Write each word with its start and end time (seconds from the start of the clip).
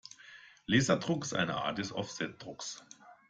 Laserdruck 0.65 1.23
ist 1.25 1.35
eine 1.35 1.57
Art 1.57 1.77
des 1.77 1.93
Offsetdrucks. 1.93 2.83